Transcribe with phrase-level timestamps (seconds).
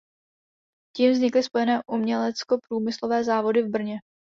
[0.95, 3.99] Tím vznikly Spojené uměleckoprůmyslové závody v Brně.